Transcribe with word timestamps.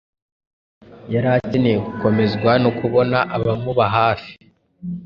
yari 1.13 1.27
akeneye 1.37 1.77
gukomezwa 1.87 2.51
no 2.63 2.69
kubona 2.79 3.17
abamuba 3.35 3.85
hafi. 3.97 4.31